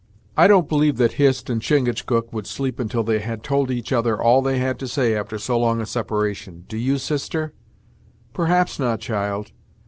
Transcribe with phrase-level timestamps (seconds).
[0.35, 4.19] "I don't believe that Hist and Chingachgook would sleep until they had told each other
[4.19, 7.53] all they had to say after so long a separation do you, sister?"
[8.33, 9.51] "Perhaps not, child.